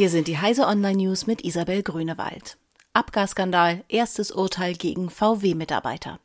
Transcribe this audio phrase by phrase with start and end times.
[0.00, 2.56] Hier sind die Heise Online News mit Isabel Grünewald.
[2.94, 6.20] Abgasskandal, erstes Urteil gegen VW-Mitarbeiter.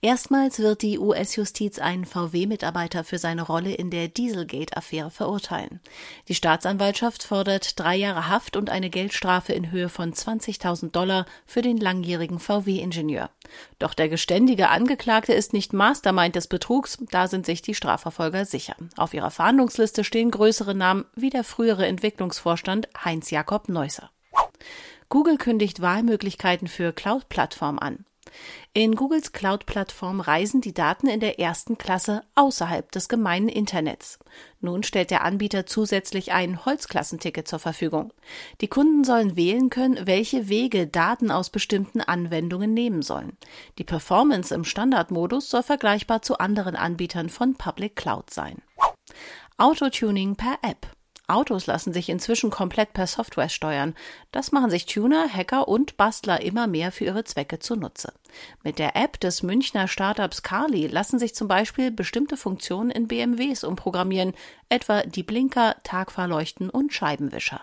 [0.00, 5.80] Erstmals wird die US-Justiz einen VW-Mitarbeiter für seine Rolle in der Dieselgate-Affäre verurteilen.
[6.26, 11.62] Die Staatsanwaltschaft fordert drei Jahre Haft und eine Geldstrafe in Höhe von 20.000 Dollar für
[11.62, 13.30] den langjährigen VW-Ingenieur.
[13.78, 18.74] Doch der geständige Angeklagte ist nicht Mastermind des Betrugs, da sind sich die Strafverfolger sicher.
[18.96, 24.10] Auf ihrer Verhandlungsliste stehen größere Namen wie der frühere Entwicklungsvorstand Heinz Jakob Neusser.
[25.08, 28.04] Google kündigt Wahlmöglichkeiten für Cloud-Plattform an.
[28.74, 34.18] In Googles Cloud-Plattform reisen die Daten in der ersten Klasse außerhalb des gemeinen Internets.
[34.60, 38.12] Nun stellt der Anbieter zusätzlich ein Holzklassenticket zur Verfügung.
[38.60, 43.36] Die Kunden sollen wählen können, welche Wege Daten aus bestimmten Anwendungen nehmen sollen.
[43.78, 48.62] Die Performance im Standardmodus soll vergleichbar zu anderen Anbietern von Public Cloud sein.
[49.58, 50.86] Autotuning per App.
[51.32, 53.94] Autos lassen sich inzwischen komplett per Software steuern.
[54.30, 58.12] Das machen sich Tuner, Hacker und Bastler immer mehr für ihre Zwecke zunutze.
[58.62, 63.64] Mit der App des Münchner Startups Carly lassen sich zum Beispiel bestimmte Funktionen in BMWs
[63.64, 64.34] umprogrammieren,
[64.68, 67.62] etwa die Blinker, Tagfahrleuchten und Scheibenwischer.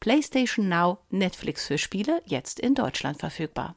[0.00, 3.76] PlayStation Now, Netflix für Spiele, jetzt in Deutschland verfügbar.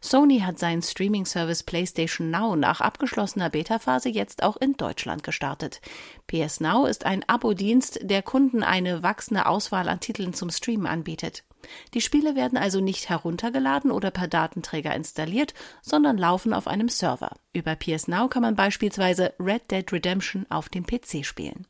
[0.00, 5.80] Sony hat seinen Streaming-Service PlayStation Now nach abgeschlossener Beta-Phase jetzt auch in Deutschland gestartet.
[6.26, 11.44] PS Now ist ein Abo-Dienst, der Kunden eine wachsende Auswahl an Titeln zum Streamen anbietet.
[11.94, 17.32] Die Spiele werden also nicht heruntergeladen oder per Datenträger installiert, sondern laufen auf einem Server.
[17.52, 21.66] Über PS Now kann man beispielsweise Red Dead Redemption auf dem PC spielen.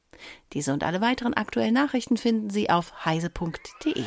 [0.53, 4.05] Diese und alle weiteren aktuellen Nachrichten finden Sie auf heise.de.